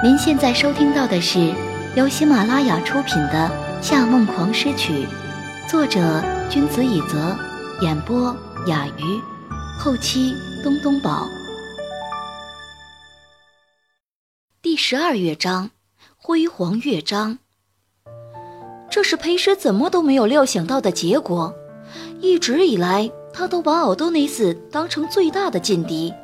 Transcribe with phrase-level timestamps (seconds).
[0.00, 1.52] 您现在收听到的是
[1.96, 3.50] 由喜马拉雅出品的
[3.82, 4.92] 《夏梦狂诗曲》，
[5.68, 7.36] 作者君子以泽，
[7.80, 8.32] 演播
[8.68, 9.20] 雅鱼，
[9.76, 10.32] 后期
[10.62, 11.26] 东东宝。
[14.62, 15.70] 第十二乐章，
[16.16, 17.40] 辉煌乐章。
[18.88, 21.52] 这是裴师怎么都没有料想到的结果。
[22.20, 26.14] 一直以来，他都把奥多内斯当成最大的劲敌。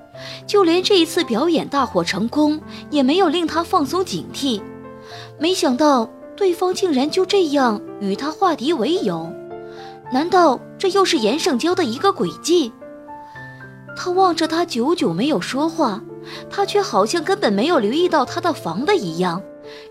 [0.46, 2.60] 就连这一次表演大获成功，
[2.90, 4.60] 也没有令他放松警惕。
[5.38, 9.30] 没想到对方竟然就这样与他化敌为友，
[10.12, 12.72] 难道这又是严胜娇的一个诡计？
[13.96, 16.02] 他望着他久久没有说话，
[16.50, 19.42] 他却好像根本没有留意到他的房的一样，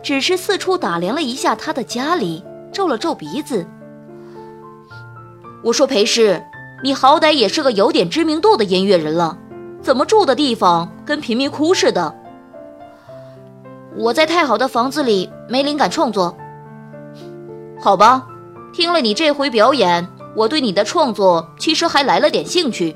[0.02, 3.66] 只是四处打量了一下他的家里，皱了皱鼻子。
[5.64, 6.44] 我说裴氏，
[6.84, 9.38] 你好歹也是个有点知名度的音乐人了。
[9.84, 12.16] 怎么住的地方跟贫民窟似的？
[13.98, 16.36] 我在太好的房子里没灵感创作。
[17.82, 18.26] 好吧，
[18.72, 22.96] 听了你这回表演，我对你的创作其实还来了点兴趣。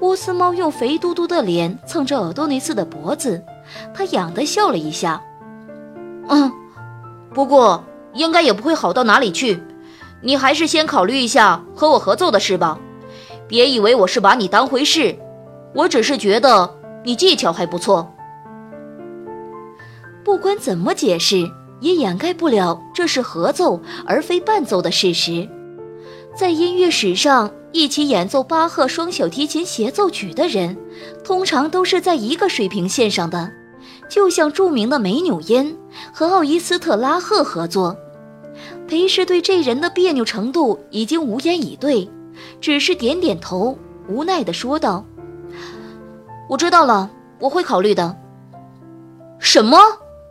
[0.00, 3.42] 波斯猫用肥嘟嘟的脸蹭着尔多尼斯的脖子，
[3.94, 5.22] 他痒的笑了一下。
[6.28, 6.50] 嗯，
[7.34, 7.84] 不过
[8.14, 9.62] 应该也不会好到哪里去，
[10.22, 12.78] 你还是先考虑一下和我合奏的事吧，
[13.46, 15.14] 别以为我是把你当回事。
[15.74, 16.70] 我只是觉得
[17.04, 18.10] 你技巧还不错。
[20.24, 21.50] 不管怎么解释，
[21.80, 25.48] 也掩盖不了这是合奏而非伴奏的事实。
[26.34, 30.76] 在音乐史上，一起演奏巴赫双小提琴协奏曲的人，
[31.22, 33.50] 通常都是在一个水平线上的。
[34.08, 35.76] 就像著名的梅纽因
[36.12, 37.96] 和奥伊斯特拉赫合作，
[38.86, 42.08] 裴氏对这人的别扭程度已经无言以对，
[42.60, 43.76] 只是点点头，
[44.08, 45.04] 无奈地说道。
[46.50, 48.20] 我知道了，我会考虑的。
[49.38, 49.78] 什么？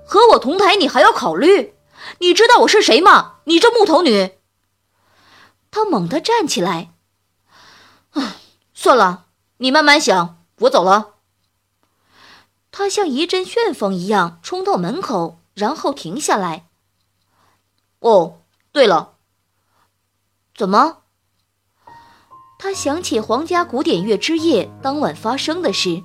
[0.06, 1.75] 和我同台你还要考虑？
[2.19, 3.38] 你知道我是谁吗？
[3.45, 4.38] 你这木头女！
[5.72, 6.94] 他猛地站起来。
[8.12, 8.35] 唉，
[8.74, 11.16] 算了，你慢慢想，我走了。
[12.72, 16.68] 他像一阵旋风一样冲到门口，然后停下来。
[18.00, 18.41] 哦，
[18.72, 19.13] 对了，
[20.56, 21.03] 怎么？
[22.63, 26.01] 他想起皇家古典乐之夜当晚发生的事，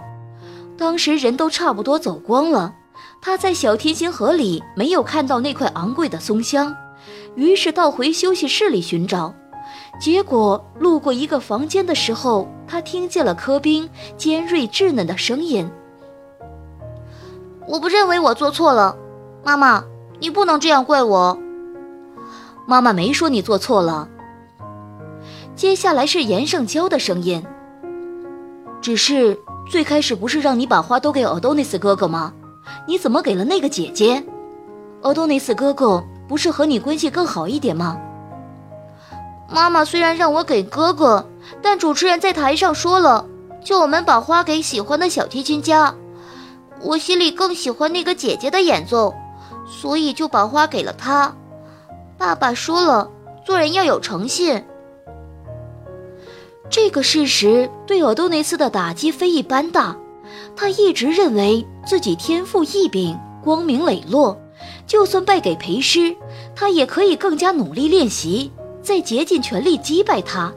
[0.77, 2.75] 当时人都差不多走光了，
[3.23, 6.75] 他在小提琴盒里没有看到那块昂贵的松香，
[7.37, 9.33] 于是倒回休息室里寻找，
[10.01, 15.71] 结果路过一个房间的时候，他听见了柯宾尖锐稚嫩的声音
[17.69, 18.97] ：“我不认为我做错了，
[19.45, 19.85] 妈妈，
[20.19, 21.39] 你不能这样怪我。
[22.67, 24.09] 妈妈没说你做错了。”
[25.59, 27.45] 接下来是严胜娇的声音。
[28.81, 29.37] 只是
[29.69, 32.33] 最开始不是让你把花都给奥多尼斯哥哥吗？
[32.87, 34.25] 你怎么给了那个姐姐？
[35.03, 37.99] 奥多尼斯哥哥不是和你关系更好一点吗？
[39.51, 41.29] 妈妈虽然让我给哥哥，
[41.61, 43.27] 但主持人在台上说了，
[43.65, 45.93] 叫我们把花给喜欢的小提琴家。
[46.81, 49.13] 我心里更喜欢那个姐姐的演奏，
[49.67, 51.35] 所以就把花给了她。
[52.17, 53.11] 爸爸说了，
[53.45, 54.65] 做人要有诚信。
[56.71, 59.97] 这个事实对奥多内斯的打击非一般大，
[60.55, 64.39] 他一直认为自己天赋异禀、光明磊落，
[64.87, 66.15] 就算败给裴师，
[66.55, 68.53] 他也可以更加努力练习，
[68.83, 70.53] 再竭尽全力击败他。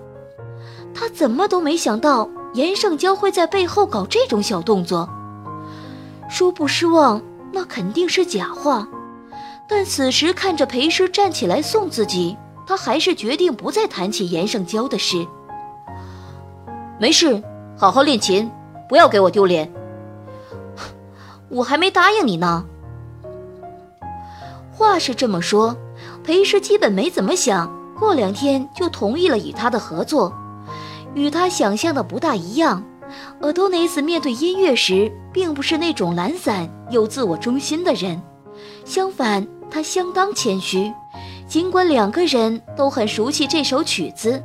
[0.93, 5.09] 他怎么都没想到严胜娇会在背后搞这种小动作。
[6.29, 7.21] 说不失望，
[7.53, 8.87] 那肯定是假话。
[9.69, 12.35] 但此时看着裴师站起来送自己，
[12.67, 15.25] 他还是决定不再谈起严胜娇的事。
[17.01, 17.41] 没事，
[17.75, 18.47] 好好练琴，
[18.87, 19.73] 不要给我丢脸。
[21.49, 22.63] 我还没答应你呢。
[24.71, 25.75] 话是这么说，
[26.23, 30.31] 裴师基本没怎么想过，两天就同意了与他的合作。
[31.15, 32.83] 与他想象的不大一样，
[33.41, 38.21] 阿多内斯面对音乐时，并不是那种懒散又自我中心的人，
[38.85, 40.93] 相反，他相当谦虚。
[41.47, 44.39] 尽管两个人都很熟悉这首曲子。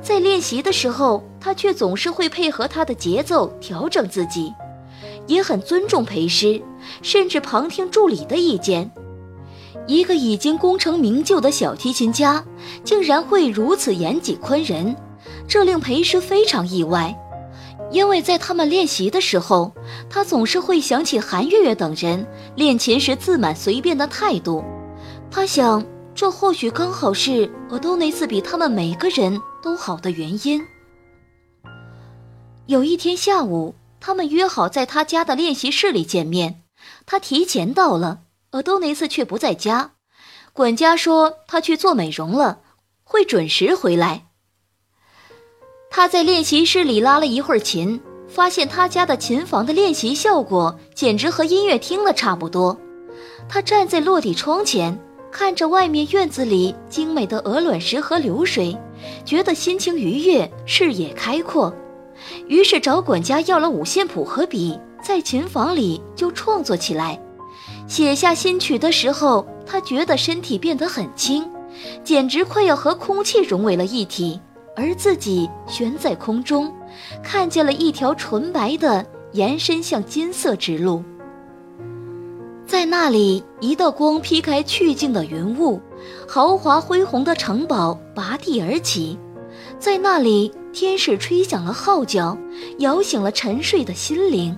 [0.00, 4.52] 在练习的时候，他却总是会配合他的节奏调整自己，
[5.26, 6.62] 也很尊重裴师，
[7.02, 8.90] 甚至旁听助理的意见。
[9.86, 12.44] 一个已经功成名就的小提琴家，
[12.84, 14.94] 竟然会如此严谨宽仁，
[15.48, 17.14] 这令裴师非常意外。
[17.90, 19.72] 因为在他们练习的时候，
[20.10, 24.62] 他总是会想起韩月月等人练琴时自满随便的态度。
[25.30, 25.84] 他想，
[26.14, 29.40] 这或许刚好是我都那次比他们每个人。
[29.62, 30.64] 都好的原因。
[32.66, 36.62] 有一天下午，他们约好在他家的练习室里见面。
[37.06, 38.20] 他提前到了，
[38.50, 39.92] 而多内斯却不在家。
[40.52, 42.60] 管家说他去做美容了，
[43.04, 44.26] 会准时回来。
[45.90, 52.78] 他在练习室里拉了一会儿琴，发现他家的琴房的练习效果简直和音乐厅的差不多。
[53.48, 54.98] 他站在落地窗前，
[55.32, 58.76] 看着外面院子里精美的鹅卵石和流水，
[59.24, 61.74] 觉得心情愉悦，视野开阔。
[62.46, 67.20] 于是找管家要了五线谱和笔，在琴房里就创作起来。
[67.86, 71.48] 写下新曲的时候，他觉得身体变得很轻，
[72.02, 74.40] 简直快要和空气融为了一体。
[74.76, 76.72] 而自己悬在空中，
[77.22, 81.02] 看见了一条纯白的延伸向金色之路。
[82.78, 85.80] 在那里，一道光劈开去静的云雾，
[86.28, 89.18] 豪华恢宏的城堡拔地而起。
[89.80, 92.38] 在那里，天使吹响了号角，
[92.78, 94.56] 摇醒了沉睡的心灵。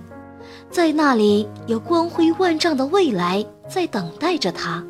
[0.69, 4.85] 在那里，有光辉万丈的未来在等待着他。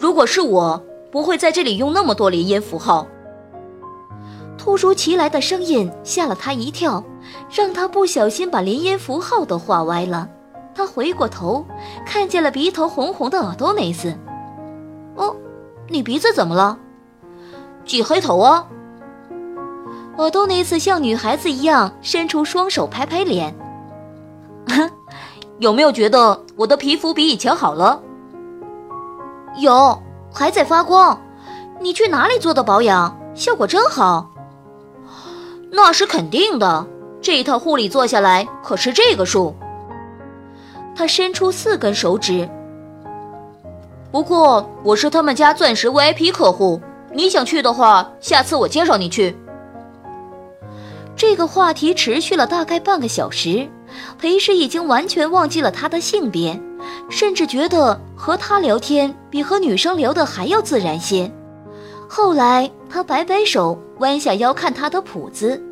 [0.00, 0.82] 如果是我，
[1.12, 3.06] 不会在这里用那么多连音符号。
[4.58, 7.04] 突如其来的声音吓了他一跳，
[7.48, 10.28] 让他不小心把连音符号都画歪了。
[10.74, 11.66] 他回过头，
[12.06, 14.16] 看见了鼻头红红的耳朵内斯。
[15.16, 15.36] 哦，
[15.88, 16.78] 你鼻子怎么了？
[17.84, 18.66] 挤黑头啊！
[20.18, 23.54] 耳朵内斯像女孩子一样伸出双手拍拍脸。
[25.58, 28.00] 有没有觉得我的皮肤比以前好了？
[29.58, 30.00] 有，
[30.32, 31.20] 还在发光。
[31.80, 33.16] 你去哪里做的保养？
[33.34, 34.30] 效果真好。
[35.70, 36.86] 那是肯定的，
[37.20, 39.54] 这一套护理做下来可是这个数。
[40.94, 42.48] 他伸出四根手指。
[44.10, 46.80] 不过我是他们家钻石 VIP 客户，
[47.12, 49.36] 你想去的话，下次我介绍你去。
[51.16, 53.68] 这个话题持续了大概半个小时，
[54.18, 56.60] 裴师已经完全忘记了他的性别，
[57.08, 61.30] 甚至觉得和他聊天比和女生聊的还要自然些。
[62.08, 63.78] 后来他摆摆手。
[63.98, 65.62] 弯下腰看他的谱子，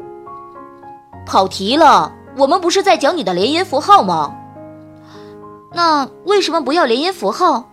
[1.26, 2.12] 跑题了。
[2.36, 4.32] 我们不是在讲你的连音符号吗？
[5.72, 7.70] 那为什么不要连音符号？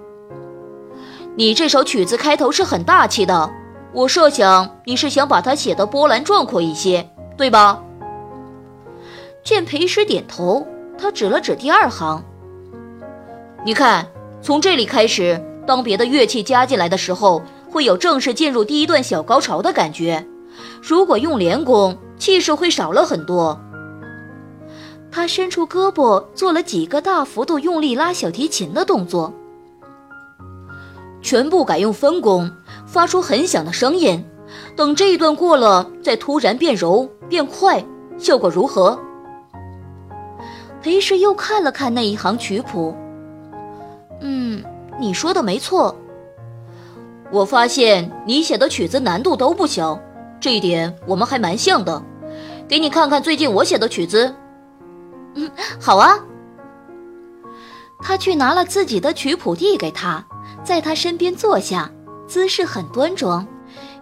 [1.36, 3.50] 你这首曲子开头是很大气的，
[3.94, 7.82] 我设想你是想把它写得波澜壮阔一些，对吧？
[9.44, 10.66] 见裴师点头，
[10.98, 12.24] 他指了指第二行。
[13.64, 14.08] 你看，
[14.42, 20.26] 从这里开始，当别的乐器加进来的时候，会有正式进入第一段小高潮的感觉。
[20.82, 23.60] 如果用连弓，气势会少了很多。
[25.18, 29.34] 他伸出胳膊，做了几个大幅度用力拉小提琴的动作。
[31.24, 32.52] 全部改用分弓，
[32.86, 34.24] 发出很响的声音。
[34.76, 37.84] 等这一段过了，再突然变柔变快，
[38.20, 39.00] 效果如何？
[40.84, 42.96] 裴氏又看了看那一行曲谱。
[44.22, 44.64] 嗯，
[45.00, 45.96] 你说的没错。
[47.32, 50.00] 我发现你写的曲子难度都不小。
[50.40, 52.04] 这一点我们还蛮像的，
[52.68, 54.32] 给你看看最近我写的曲子。
[55.38, 55.50] 嗯，
[55.80, 56.20] 好啊。
[58.00, 60.24] 他去拿了自己的曲谱递给他，
[60.64, 61.90] 在他身边坐下，
[62.28, 63.48] 姿势很端庄，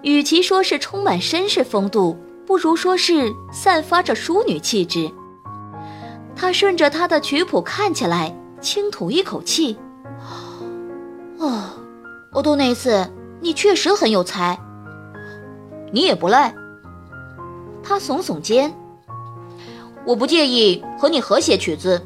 [0.01, 5.11] 与其说是充满绅士风度，不如说是散发着淑女气质。
[6.35, 9.77] 他顺着他的曲谱看起来，轻吐一口气
[11.39, 11.63] ：“哦，
[12.33, 14.59] 欧多内斯，你确实很有才。”
[15.93, 16.53] 你也不赖。
[17.81, 18.75] 他耸耸肩，
[20.05, 22.01] 我不介意和你合写曲子。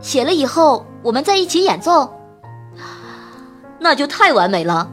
[0.00, 2.08] 写了以后，我们在一起演奏，
[3.80, 4.90] 那就太完美了。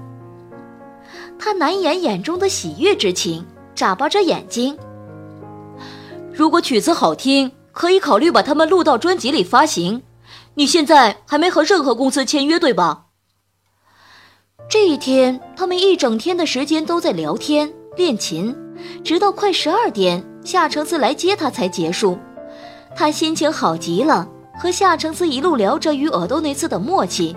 [1.37, 4.77] 他难掩眼中的喜悦之情，眨巴着眼睛。
[6.33, 10.01] 如果曲子好听，可以考虑把它们录到专辑里发行。
[10.55, 13.05] 你现在还没和任何公司签约，对吧？
[14.67, 18.55] 这一天，他们一整天的时间都在聊天练琴，
[19.03, 22.17] 直到快十二点，夏承思来接他才结束。
[22.95, 24.25] 他心情好极了，
[24.57, 27.35] 和夏承思一路聊着与尔多内斯的默契，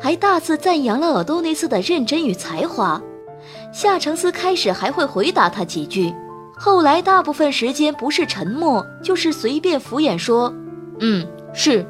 [0.00, 3.02] 还大肆赞扬了尔多内斯的认真与才华。
[3.72, 6.14] 夏承思开始还会回答他几句，
[6.56, 10.54] 后来大部分时间不是沉默，就是随便敷衍说
[11.00, 11.84] ：“嗯，是。”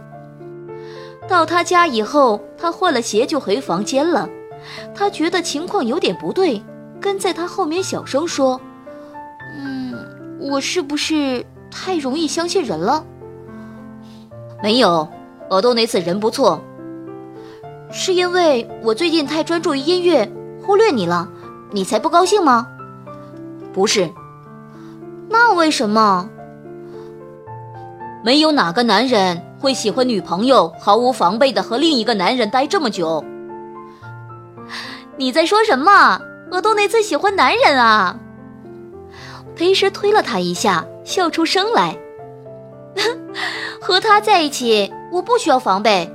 [1.28, 4.28] 到他家以后，他换了鞋就回房间了。
[4.94, 6.62] 他觉得情况有点不对，
[7.00, 8.60] 跟在他后面小声说：“，
[10.44, 13.02] 我是不是太容易相信人了
[14.62, 15.08] ？”“没有，
[15.48, 16.60] 尔多内斯人不错。
[17.90, 20.30] 是因为我最近太专注于音乐，
[20.62, 21.26] 忽略你了，
[21.70, 22.66] 你才不高兴吗
[23.72, 24.10] ？”“不是。
[25.30, 26.28] ”“那为什么
[28.22, 33.24] ？”“没有哪个男人会喜欢女朋友毫无防备的和另一个男人待这么久？
[35.16, 36.20] 你在说什么？
[36.50, 38.18] 我都那次喜欢男人啊！
[39.56, 41.96] 裴师推了他一下，笑出声来。
[43.80, 46.08] 和他在一起，我不需要防备；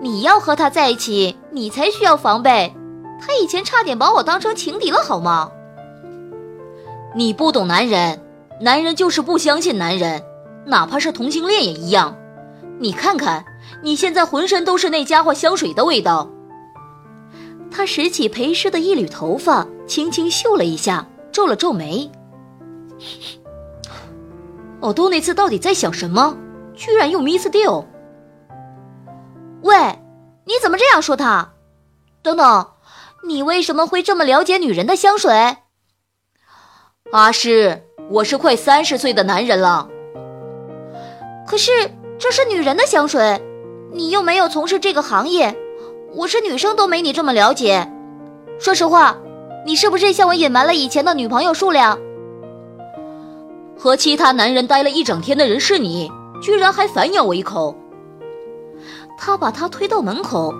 [0.00, 2.72] 你要和他在一起，你才需要防备。
[3.20, 5.50] 他以前差点把我当成情敌了，好吗？
[7.14, 8.20] 你不懂男人，
[8.60, 10.22] 男人就是不相信男人，
[10.66, 12.16] 哪怕是同性恋也一样。
[12.78, 13.44] 你看看，
[13.82, 16.28] 你现在浑身都是那家伙香水的味道。
[17.70, 22.10] 他拾起裴师的一缕头发，轻轻嗅了一下，皱了皱眉。
[24.80, 26.36] 奥多那次到底在想什么？
[26.74, 27.84] 居然用 Miss Deal？
[29.62, 29.76] 喂，
[30.44, 31.52] 你怎么这样说他？
[32.22, 32.66] 等等，
[33.26, 35.58] 你为什么会这么了解女人的香水？
[37.12, 39.88] 阿诗，我是快三十岁的男人了。
[41.46, 41.70] 可是
[42.18, 43.40] 这是女人的香水，
[43.92, 45.56] 你又没有从事这个行业，
[46.14, 47.88] 我是女生都没你这么了解。
[48.58, 49.16] 说实话，
[49.66, 51.98] 你是不是向我隐瞒了以前的女朋友数量？
[53.82, 56.08] 和其他男人待了一整天的人是你，
[56.40, 57.74] 居然还反咬我一口。
[59.18, 60.54] 他把他推到门口，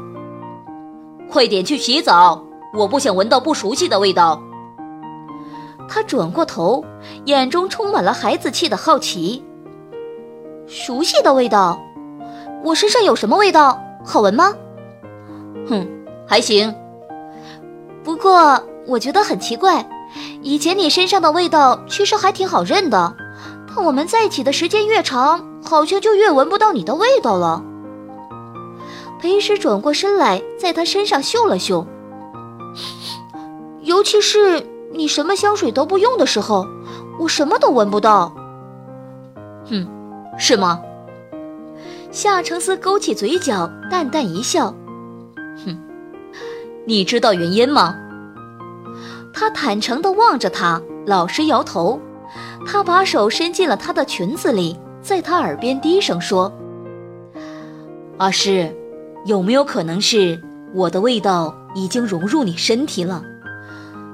[1.30, 4.42] 快点去洗澡，我不想闻到不熟悉的味道。
[5.88, 6.84] 他转过头，
[7.26, 9.44] 眼中充满了孩子气的好奇。
[10.66, 11.80] 熟悉的味道，
[12.64, 13.80] 我身上有什么味道？
[14.04, 14.52] 好闻吗？
[15.68, 15.86] 哼，
[16.26, 16.74] 还行。
[18.02, 19.88] 不过我觉得很奇怪。
[20.42, 23.14] 以前你身上的味道其实还挺好认的，
[23.68, 27.62] 但我们在一起的时间越长，好像就越闻不到你的味道了。
[29.20, 31.86] 裴师转过身来，在他身上嗅了嗅，
[33.82, 36.66] 尤其是你什么香水都不用的时候，
[37.20, 38.34] 我什么都闻不到。
[39.70, 39.86] 哼，
[40.36, 40.80] 是吗？
[42.10, 44.74] 夏承思勾起嘴角，淡淡一笑，
[45.64, 45.78] 哼，
[46.84, 47.96] 你知道原因吗？
[49.32, 52.00] 他坦诚地望着他，老实摇头。
[52.66, 56.52] 他把手伸进了她的裙子里，在她耳边低声说
[58.18, 58.74] ：“阿诗，
[59.26, 60.40] 有没有可能是
[60.74, 63.22] 我的味道已经融入你身体了，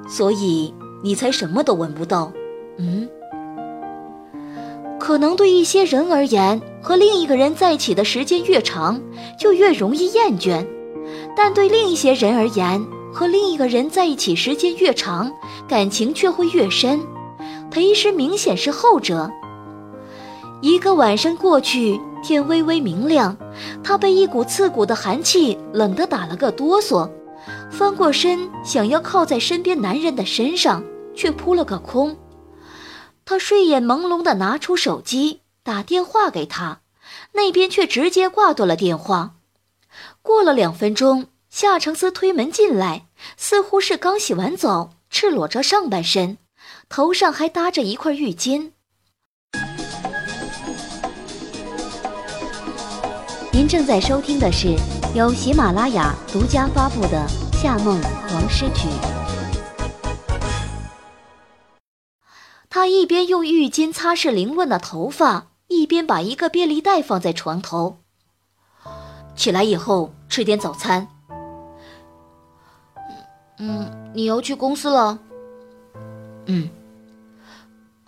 [0.08, 2.32] 所以你才什么都闻不到？
[2.78, 3.08] 嗯？
[4.98, 9.00] 可能对一些人而言，和另一个人在一起的时间越长，
[9.38, 10.66] 就越容易厌倦；
[11.36, 12.84] 但对另一些人而言，
[13.18, 15.32] 和另一个人在一起时间越长，
[15.66, 17.00] 感情却会越深。
[17.68, 19.28] 裴师明显是后者。
[20.62, 23.36] 一个晚上过去，天微微明亮，
[23.82, 27.10] 他被一股刺骨的寒气冷得打了个哆嗦，
[27.72, 32.16] 翻过身想要靠在身边男人的身上，却扑了个空。
[33.24, 36.82] 他睡眼朦胧地拿出手机打电话给他，
[37.32, 39.34] 那边却直接挂断了电话。
[40.22, 41.26] 过了两分钟。
[41.50, 43.06] 夏承思推门进来，
[43.36, 46.38] 似乎是刚洗完澡，赤裸着上半身，
[46.88, 48.72] 头上还搭着一块浴巾。
[53.52, 54.76] 您正在收听的是
[55.14, 57.26] 由喜马拉雅独家发布的
[57.60, 58.88] 《夏梦黄诗曲》。
[62.70, 67.98] 他一边用浴巾擦拭凌乱的头发，一边把一个便利袋放在床头。
[69.34, 71.08] 起来以后吃点早餐。
[73.58, 75.18] 嗯，你要去公司了。
[76.46, 76.68] 嗯，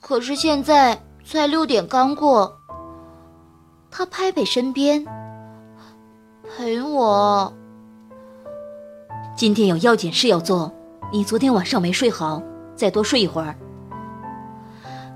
[0.00, 2.56] 可是现在才六点刚过。
[3.90, 5.04] 他拍拍身边，
[6.44, 7.52] 陪我。
[9.36, 10.72] 今天有要紧事要做，
[11.12, 12.40] 你昨天晚上没睡好，
[12.76, 13.54] 再多睡一会儿。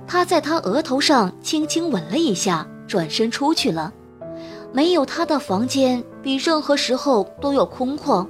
[0.07, 3.93] 他在他额头上轻轻吻了一下，转身出去了。
[4.73, 8.27] 没有他的房间，比任何时候都要空旷。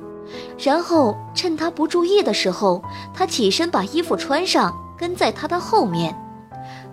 [0.59, 6.15] 然后趁他不注意的时候，他起身把衣服穿上，跟在他的后面。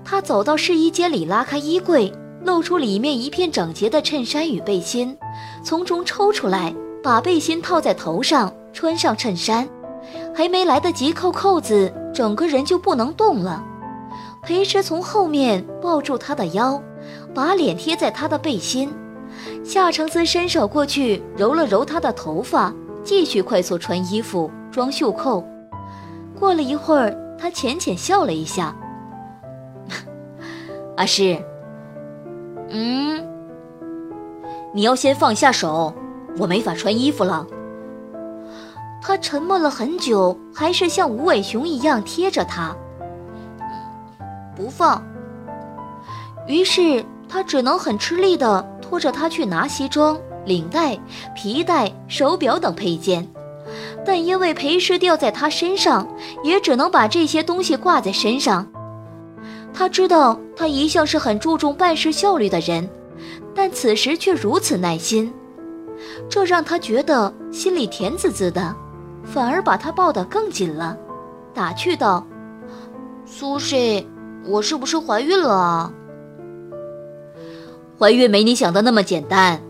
[0.03, 2.11] 他走到试衣间里，拉开衣柜，
[2.43, 5.15] 露出里面一片整洁的衬衫与背心，
[5.63, 6.73] 从中抽出来，
[7.03, 9.67] 把背心套在头上，穿上衬衫。
[10.33, 13.63] 还没来得及扣扣子，整个人就不能动了。
[14.41, 16.81] 裴时从后面抱住他的腰，
[17.33, 18.91] 把脸贴在他的背心。
[19.63, 22.73] 夏承思伸手过去揉了揉他的头发。
[23.03, 25.43] 继续快速穿衣服、装袖扣。
[26.39, 28.75] 过了一会儿，他浅浅笑了一下。
[30.98, 31.38] 阿诗，
[32.70, 33.25] 嗯，
[34.74, 35.93] 你要先放下手，
[36.38, 37.46] 我没法穿衣服了。
[39.01, 42.75] 他沉默了很久，还是像无尾熊一样贴着他，
[44.55, 45.03] 不放。
[46.48, 50.98] 于是他只能很吃力地拖着他去拿西装、领带、
[51.36, 53.27] 皮带、手表等配件，
[54.05, 56.07] 但因为陪尸掉在他身上，
[56.43, 58.67] 也只能把这些东西挂在身上。
[59.74, 62.88] 他知道他一向是很注重办事效率的人，
[63.55, 65.31] 但此时却如此耐心，
[66.29, 68.75] 这让他觉得心里甜滋滋的，
[69.24, 70.98] 反而把他抱得更紧了，
[71.53, 72.25] 打趣道
[73.25, 74.05] ：“苏轼，
[74.45, 75.93] 我是不是怀孕了啊？”
[77.98, 79.62] 怀孕没你想的那么简单。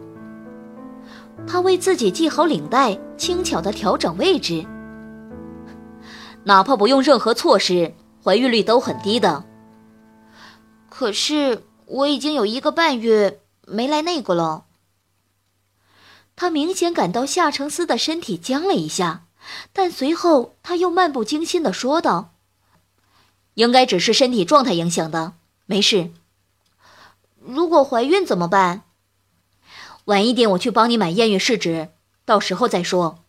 [1.48, 4.65] 他为自己系好领带，轻巧地调整位置。
[6.43, 7.93] 哪怕不用任何措施，
[8.24, 9.43] 怀孕率都很低的。
[10.89, 14.65] 可是我已经有一个半月没来那个了。
[16.36, 19.25] 他明显感到夏承思的身体僵了一下，
[19.74, 22.31] 但随后他又漫不经心地说道
[23.55, 25.33] ：“应该只是身体状态影响的，
[25.65, 26.12] 没事。”
[27.43, 28.83] 如果怀孕怎么办？
[30.12, 31.88] 晚一点我去帮你买验孕试纸，
[32.25, 33.20] 到时候再说。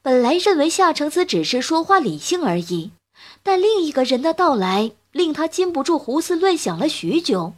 [0.00, 2.92] 本来认为夏承思只是说话理性而已，
[3.42, 7.54] 但另一个人的到来令他禁不住胡思乱想了许久。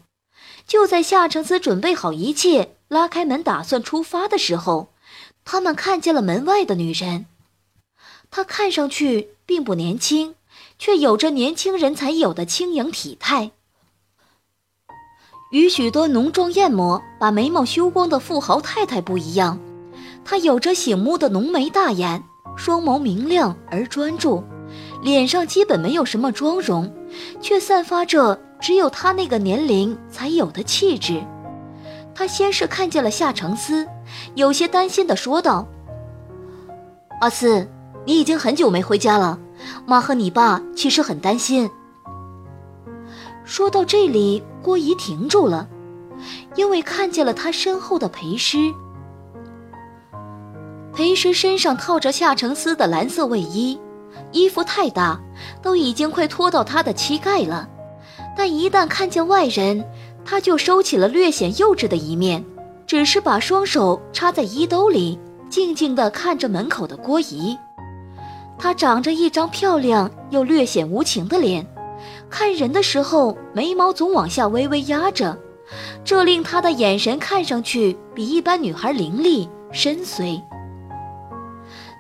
[0.67, 4.89] 就在夏承思准备好一切，拉开门打算出发的时候，
[5.45, 7.27] 他们看见了门外的女人。
[8.31, 10.37] 她看上去并不年轻，
[10.79, 13.51] 却有着年轻人才有的轻盈体态。
[15.55, 19.57] 与许多浓妆艳抹、把眉毛修光的富豪太太不一样，
[20.25, 22.21] 她有着醒目的浓眉大眼，
[22.57, 24.43] 双眸明亮而专注，
[25.01, 26.93] 脸上基本没有什么妆容，
[27.41, 31.23] 却散发着只有她那个年龄才有的气质。
[32.17, 33.87] 她先是看见了夏承思，
[34.35, 35.69] 有些担心地说道
[37.23, 37.69] ：“阿四，
[38.05, 39.39] 你已经很久没回家了，
[39.87, 41.71] 妈和你爸其实很担心。”
[43.45, 45.69] 说到这里，郭姨停住了，
[46.57, 48.73] 因为看见了他身后的裴师。
[50.95, 53.79] 裴师身上套着夏承思的蓝色卫衣，
[54.33, 55.21] 衣服太大，
[55.61, 57.69] 都已经快拖到他的膝盖了。
[58.37, 59.85] 但一旦看见外人，
[60.25, 62.45] 他就收起了略显幼稚的一面，
[62.87, 65.19] 只是把双手插在衣兜里，
[65.51, 67.59] 静静地看着门口的郭姨。
[68.57, 71.67] 她长着一张漂亮又略显无情的脸。
[72.37, 75.39] 看人的时候，眉毛总往下微微压着，
[76.05, 80.43] 这令他的眼神看上去比一般女孩凌厉深邃。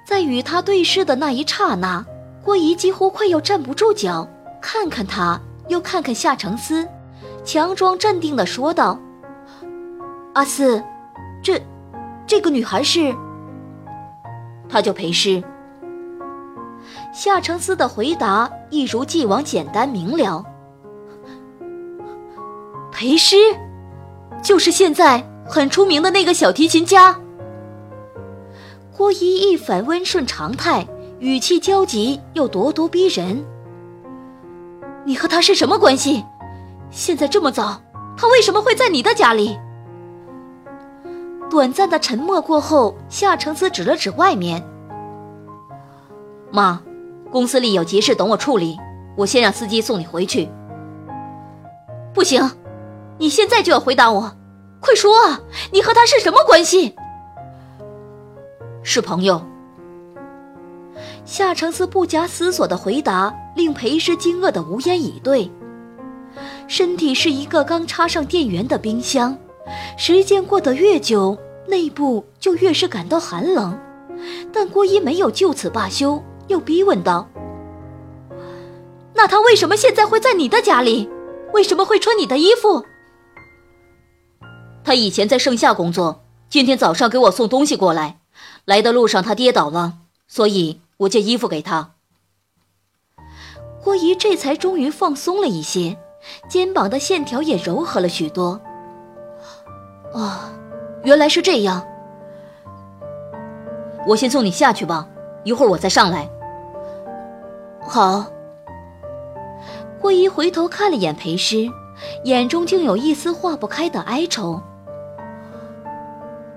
[0.04, 2.04] 在与他对视的那一刹那，
[2.42, 4.28] 郭姨几乎快要站不住脚，
[4.60, 6.84] 看看他，又看看夏承思，
[7.44, 8.98] 强装镇定地说道
[10.34, 10.82] ：“阿四，
[11.44, 11.62] 这，
[12.26, 13.14] 这个女孩是……
[14.68, 15.40] 她叫裴诗。”
[17.14, 20.44] 夏承思的回答一如既往简单明了。
[22.90, 23.36] 裴诗，
[24.42, 27.16] 就是现在很出名的那个小提琴家。
[28.96, 30.84] 郭姨一反温顺常态，
[31.20, 33.44] 语气焦急又咄咄逼人。
[35.04, 36.24] 你和他是什么关系？
[36.90, 37.80] 现在这么早，
[38.16, 39.56] 他为什么会在你的家里？
[41.48, 44.60] 短暂的沉默过后，夏承思指了指外面。
[46.50, 46.82] 妈。
[47.34, 48.78] 公司里有急事等我处理，
[49.16, 50.48] 我先让司机送你回去。
[52.12, 52.48] 不行，
[53.18, 54.36] 你现在就要回答我，
[54.78, 55.40] 快说啊！
[55.72, 56.94] 你和他是什么关系？
[58.84, 59.44] 是朋友。
[61.24, 65.50] 夏承思不假思索的回答令裴师惊愕的无言以对。
[66.68, 69.36] 身体是一个刚插上电源的冰箱，
[69.98, 73.76] 时间过得越久，内部就越是感到寒冷。
[74.52, 76.22] 但郭一没有就此罢休。
[76.48, 77.28] 又逼问道
[79.14, 81.08] ：“那他为什么现在会在你的家里？
[81.52, 82.84] 为什么会穿你的衣服？”
[84.84, 88.18] 他以前在盛夏工作，今天早上给我送东西过来，
[88.64, 89.94] 来的路上他跌倒了，
[90.28, 91.92] 所以我借衣服给他。
[93.82, 95.96] 郭姨这才终于放松了一些，
[96.48, 98.60] 肩膀的线条也柔和了许多。
[100.12, 100.50] 哦，
[101.02, 101.86] 原来是这样。
[104.06, 105.08] 我先送你下去吧，
[105.44, 106.28] 一会儿我再上来。
[107.80, 108.26] 好。
[110.00, 111.66] 郭姨回头看了眼裴师，
[112.24, 114.60] 眼中竟有一丝化不开的哀愁。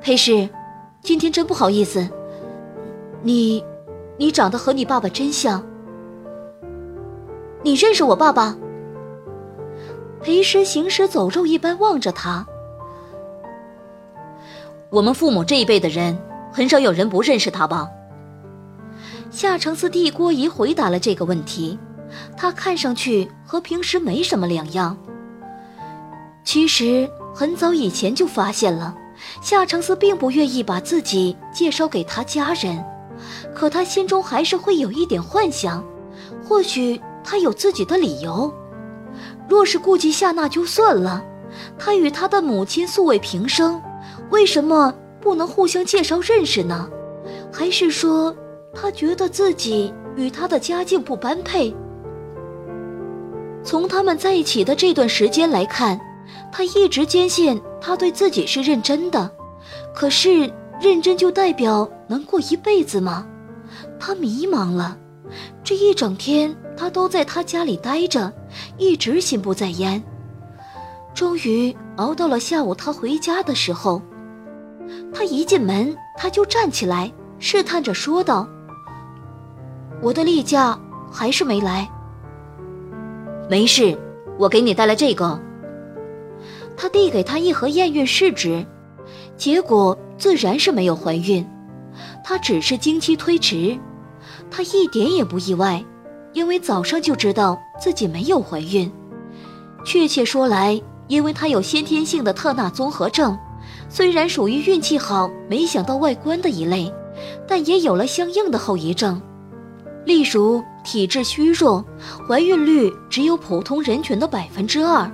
[0.01, 0.49] 裴师，
[1.01, 2.05] 今天真不好意思，
[3.21, 3.63] 你，
[4.17, 5.63] 你长得和你爸爸真像。
[7.63, 8.57] 你认识我爸爸？
[10.21, 12.45] 裴师行尸走肉一般望着他。
[14.89, 16.17] 我们父母这一辈的人，
[16.51, 17.89] 很少有人不认识他吧？
[19.37, 21.77] 夏承思替郭姨回答了这个问题，
[22.35, 24.97] 他看上去和平时没什么两样。
[26.43, 28.97] 其实很早以前就发现了，
[29.39, 32.83] 夏承思并不愿意把自己介绍给他家人，
[33.53, 35.85] 可他心中还是会有一点幻想，
[36.43, 38.51] 或许他有自己的理由。
[39.47, 41.23] 若是顾及夏娜就算了，
[41.77, 43.79] 他与他的母亲素未平生，
[44.31, 46.89] 为什么不能互相介绍认识呢？
[47.53, 48.35] 还是说
[48.73, 51.73] 他觉得自己与他的家境不般配？
[53.63, 55.99] 从他们在一起的这段时间来看，
[56.51, 59.29] 他一直坚信他对自己是认真的。
[59.93, 63.27] 可是，认真就代表能过一辈子吗？
[63.99, 64.97] 他迷茫了。
[65.63, 68.31] 这一整天，他都在他家里待着，
[68.77, 70.01] 一直心不在焉。
[71.13, 74.01] 终于熬到了下午，他回家的时候，
[75.13, 78.47] 他一进门，他就站起来，试探着说道
[80.01, 80.77] ：“我的例假
[81.11, 81.89] 还是没来。”
[83.49, 83.97] 没事，
[84.37, 85.39] 我给你带来这个。
[86.75, 88.65] 他递给他一盒验孕试纸，
[89.35, 91.47] 结果自然是没有怀孕，
[92.23, 93.77] 他只是经期推迟。
[94.51, 95.83] 他一点也不意外，
[96.33, 98.91] 因为早上就知道自己没有怀孕。
[99.83, 103.37] 确切说来，因为他有先天性的特纳综合症，
[103.89, 106.93] 虽然属于运气好没想到外观的一类，
[107.47, 109.21] 但也有了相应的后遗症，
[110.07, 111.83] 例如体质虚弱，
[112.25, 115.11] 怀孕率只有普通人群的百分之二。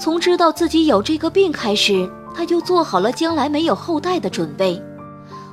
[0.00, 4.82] 从知道自己有这个病开始，他就做好了将来没有后代的准备。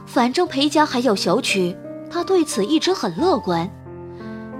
[0.05, 1.75] 反正裴家还有小曲。
[2.09, 3.69] 他对此一直很乐观，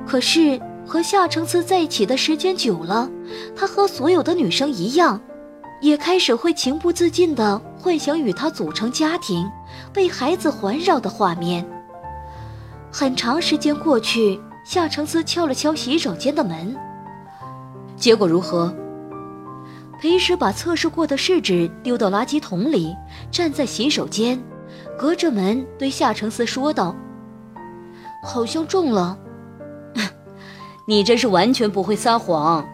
[0.06, 3.10] 可是和夏承思在一起的时间久了，
[3.56, 5.22] 他和所有的女生一样，
[5.80, 9.50] 也开始会情不自禁地幻想与他组成家庭、
[9.94, 11.66] 被孩子环绕的画面。
[12.98, 16.74] 很长时间过去，夏承思敲了敲洗手间的门，
[17.98, 18.74] 结果如何？
[20.00, 22.96] 裴石把测试过的试纸丢到垃圾桶里，
[23.30, 24.42] 站在洗手间，
[24.98, 26.96] 隔着门对夏承思说道。
[28.24, 29.20] 好像中了，
[30.88, 32.66] 你真是完全不会撒谎。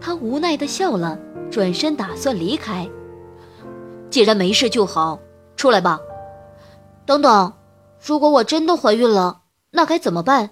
[0.00, 1.16] 他无奈的笑了，
[1.52, 2.84] 转身打算离开。
[4.10, 5.20] 既然没事就好，
[5.54, 6.00] 出来吧。
[7.06, 7.52] 等等，
[8.06, 10.50] 如果我真的怀孕了，那该怎么办？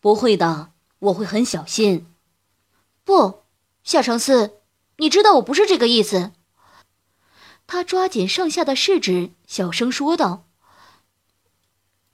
[0.00, 2.06] 不会的，我会很小心。
[3.02, 3.42] 不，
[3.82, 4.60] 夏承思，
[4.98, 6.30] 你知道我不是这个意思。
[7.66, 10.44] 他抓紧剩下的试纸，小声说道。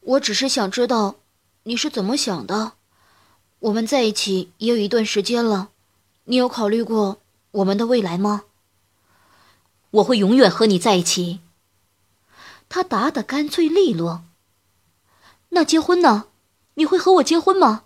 [0.00, 1.16] 我只是想知道，
[1.64, 2.72] 你是怎么想的？
[3.58, 5.68] 我们在一起也有一段时间了，
[6.24, 8.44] 你有考虑过我们的未来吗？
[9.90, 11.40] 我会永远和你在一起。
[12.72, 14.22] 他答得干脆利落。
[15.50, 16.24] 那结婚呢？
[16.76, 17.82] 你会和我结婚吗？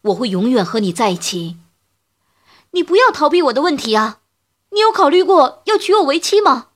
[0.00, 1.58] 我会永远和你在一起。
[2.70, 4.20] 你不要逃避我的问题啊！
[4.70, 6.68] 你有考虑过要娶我为妻吗？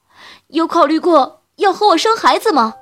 [0.49, 2.75] 有考虑过要和我生孩子吗？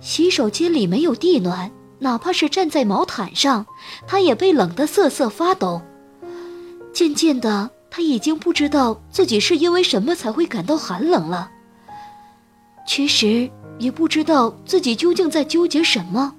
[0.00, 3.66] 洗手间里没有地暖，哪怕是站在毛毯上，
[4.06, 5.82] 他也被冷得瑟瑟发抖。
[6.94, 11.50] 渐渐的，他已经不知道自己是因为什么才会感到寒冷了。
[12.86, 16.34] 其实也不知道自己究竟在纠结什么。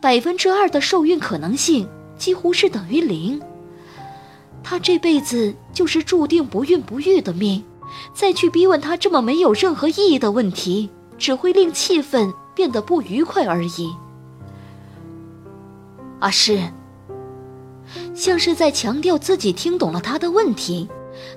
[0.00, 3.40] 百分之二的受孕可能性几乎是等于零。
[4.62, 7.64] 他这辈子就是注定不孕不育的命，
[8.14, 12.32] 再去逼问他这么没有任何意义的问题，只会令气氛。
[12.56, 13.94] 变得不愉快而已。
[16.20, 16.58] 阿诗，
[18.14, 20.88] 像是在强调自己听懂了他的问题。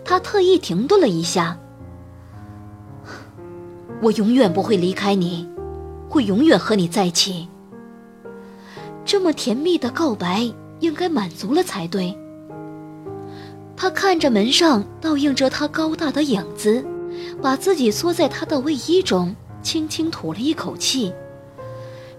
[0.05, 1.59] 他特意停顿了一下。
[4.01, 5.47] 我永远不会离开你，
[6.09, 7.47] 会永远和你在一起。
[9.05, 12.15] 这么甜蜜的告白应该满足了才对。
[13.75, 16.85] 他看着门上倒映着他高大的影子，
[17.41, 19.35] 把自己缩在他的卫衣中。
[19.61, 21.13] 轻轻吐了一口气，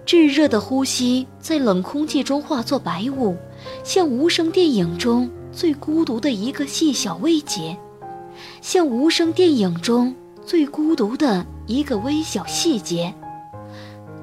[0.05, 3.35] 炙热的呼吸在冷空气中化作白雾，
[3.83, 7.75] 像无声电影中最孤独的一个细小微节，
[8.61, 10.15] 像无声电影中
[10.51, 13.13] 最孤独的一个微小细节。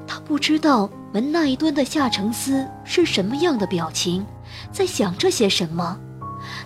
[0.07, 4.27] 他不知道门那一端的夏承思是什么样的表情，
[4.71, 5.99] 在想着些什么，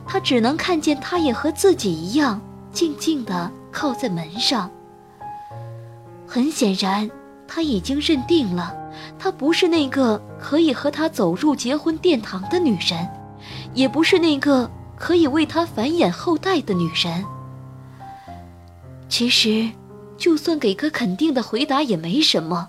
[0.04, 2.40] 他只能看见他也和自己一样，
[2.72, 4.68] 静静地靠在门上。
[6.26, 7.08] 很显然，
[7.46, 8.74] 他已经认定了，
[9.16, 13.08] 她不是那个可以和他走入结婚殿堂的女人，
[13.74, 17.24] 也不是那个可以为他繁衍后代的女人。
[19.12, 19.70] 其实，
[20.16, 22.66] 就算给个肯定的回答也没什么，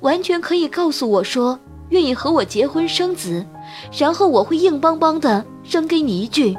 [0.00, 1.58] 完全可以告诉我说
[1.90, 3.44] 愿意和我结婚生子，
[3.92, 6.56] 然后我会硬邦邦的扔给你一句：“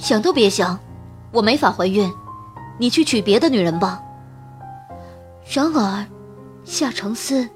[0.00, 0.80] 想都别想，
[1.30, 2.10] 我没法怀孕，
[2.78, 4.00] 你去娶别的女人吧。
[5.44, 6.06] 然而，
[6.64, 7.46] 夏承思，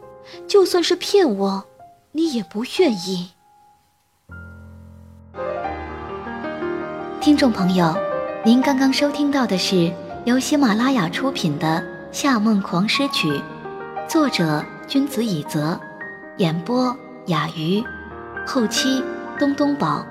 [0.46, 1.64] 就算是骗我，
[2.12, 3.30] 你也不愿意。
[7.18, 7.96] 听众朋友，
[8.44, 9.90] 您刚刚收听到的是
[10.24, 11.66] 由喜马拉雅出品的
[12.10, 13.28] 《夏梦狂诗曲》，
[14.08, 15.78] 作者君子以泽，
[16.38, 17.84] 演播雅鱼，
[18.46, 19.04] 后期
[19.38, 20.02] 东东宝。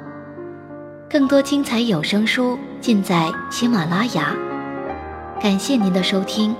[1.10, 4.36] 更多精彩有声书尽在喜马拉雅，
[5.42, 6.56] 感谢您的收听。